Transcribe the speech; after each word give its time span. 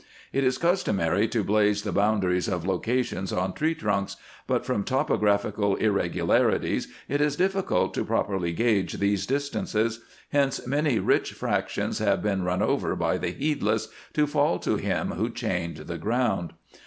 It 0.33 0.43
is 0.43 0.57
customary 0.57 1.27
to 1.27 1.43
blaze 1.43 1.83
the 1.83 1.91
boundaries 1.91 2.47
of 2.47 2.65
locations 2.65 3.31
on 3.31 3.53
tree 3.53 3.75
trunks, 3.75 4.15
but 4.47 4.65
from 4.65 4.83
topographical 4.83 5.75
irregularities 5.75 6.87
it 7.07 7.21
is 7.21 7.35
difficult 7.35 7.93
to 7.93 8.03
properly 8.03 8.51
gauge 8.51 8.93
these 8.93 9.27
distances, 9.27 9.99
hence, 10.31 10.65
many 10.65 10.97
rich 10.97 11.33
fractions 11.33 11.99
have 11.99 12.23
been 12.23 12.41
run 12.41 12.63
over 12.63 12.95
by 12.95 13.19
the 13.19 13.29
heedless, 13.29 13.89
to 14.13 14.25
fall 14.25 14.57
to 14.57 14.75
him 14.77 15.09
who 15.11 15.29
chained 15.29 15.77
the 15.85 15.99
ground. 15.99 16.53